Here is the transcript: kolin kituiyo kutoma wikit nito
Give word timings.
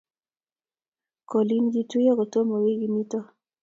kolin 1.29 1.65
kituiyo 1.73 2.11
kutoma 2.19 2.55
wikit 2.63 2.89
nito 2.93 3.19